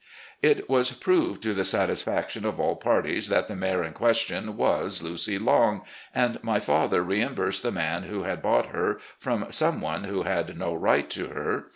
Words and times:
It 0.41 0.67
was 0.67 0.93
proved 0.93 1.43
to 1.43 1.53
the 1.53 1.63
satisfaction 1.63 2.43
of 2.43 2.59
all 2.59 2.75
parties 2.75 3.29
that 3.29 3.45
the 3.47 3.55
mare 3.55 3.83
in 3.83 3.93
question 3.93 4.57
was 4.57 5.03
"Lucy 5.03 5.37
Long," 5.37 5.83
and 6.15 6.43
my 6.43 6.59
father 6.59 7.03
reimbursed 7.03 7.61
the 7.61 7.71
man 7.71 8.05
who 8.05 8.23
had 8.23 8.41
bought 8.41 8.69
her 8.69 8.97
from 9.19 9.51
some 9.51 9.79
one 9.79 10.05
who 10.05 10.23
had 10.23 10.57
no 10.57 10.73
right 10.73 11.07
to 11.11 11.27
her. 11.27 11.65